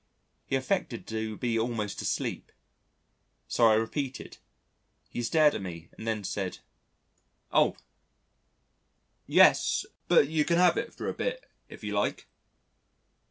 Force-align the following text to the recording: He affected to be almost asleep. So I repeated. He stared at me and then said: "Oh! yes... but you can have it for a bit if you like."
He 0.47 0.55
affected 0.55 1.05
to 1.09 1.37
be 1.37 1.59
almost 1.59 2.01
asleep. 2.01 2.51
So 3.47 3.67
I 3.67 3.75
repeated. 3.75 4.39
He 5.11 5.21
stared 5.21 5.53
at 5.53 5.61
me 5.61 5.89
and 5.95 6.07
then 6.07 6.23
said: 6.23 6.57
"Oh! 7.53 7.77
yes... 9.27 9.85
but 10.07 10.27
you 10.27 10.43
can 10.43 10.57
have 10.57 10.75
it 10.75 10.91
for 10.95 11.07
a 11.07 11.13
bit 11.13 11.45
if 11.69 11.83
you 11.83 11.93
like." 11.93 12.25